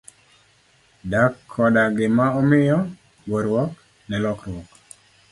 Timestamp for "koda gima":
1.51-2.25